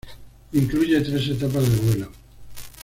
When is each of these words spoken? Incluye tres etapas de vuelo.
Incluye 0.53 0.99
tres 1.01 1.27
etapas 1.27 1.69
de 1.69 1.75
vuelo. 1.75 2.11